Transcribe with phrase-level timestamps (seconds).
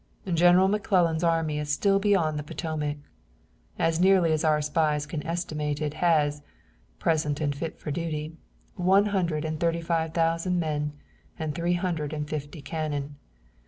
[0.33, 2.97] General McClellan's army is still beyond the Potomac.
[3.77, 6.41] As nearly as our spies can estimate it has,
[6.97, 8.35] present and fit for duty,
[8.75, 10.93] one hundred and thirty five thousand men
[11.37, 13.17] and three hundred and fifty cannon.